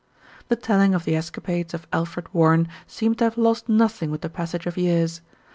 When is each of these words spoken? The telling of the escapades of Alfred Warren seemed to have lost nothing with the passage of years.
The 0.47 0.55
telling 0.55 0.95
of 0.95 1.05
the 1.05 1.15
escapades 1.15 1.75
of 1.75 1.85
Alfred 1.93 2.33
Warren 2.33 2.67
seemed 2.87 3.19
to 3.19 3.25
have 3.25 3.37
lost 3.37 3.69
nothing 3.69 4.09
with 4.09 4.21
the 4.21 4.29
passage 4.31 4.65
of 4.65 4.75
years. 4.75 5.21